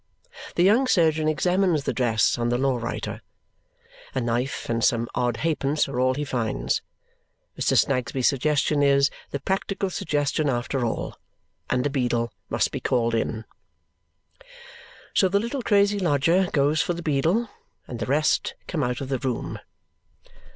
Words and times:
The 0.55 0.63
young 0.63 0.87
surgeon 0.87 1.27
examines 1.27 1.83
the 1.83 1.93
dress 1.93 2.39
on 2.39 2.49
the 2.49 2.57
law 2.57 2.77
writer. 2.77 3.21
A 4.15 4.19
knife 4.19 4.67
and 4.67 4.83
some 4.83 5.07
odd 5.13 5.37
halfpence 5.37 5.87
are 5.87 5.99
all 5.99 6.15
he 6.15 6.23
finds. 6.25 6.81
Mr. 7.55 7.77
Snagsby's 7.77 8.25
suggestion 8.27 8.81
is 8.81 9.11
the 9.29 9.39
practical 9.39 9.91
suggestion 9.91 10.49
after 10.49 10.83
all, 10.83 11.19
and 11.69 11.83
the 11.83 11.91
beadle 11.91 12.33
must 12.49 12.71
be 12.71 12.79
called 12.79 13.13
in. 13.13 13.45
So 15.13 15.29
the 15.29 15.39
little 15.39 15.61
crazy 15.61 15.99
lodger 15.99 16.49
goes 16.51 16.81
for 16.81 16.93
the 16.95 17.03
beadle, 17.03 17.51
and 17.87 17.99
the 17.99 18.07
rest 18.07 18.55
come 18.67 18.81
out 18.83 19.01
of 19.01 19.09
the 19.09 19.19
room. 19.19 19.59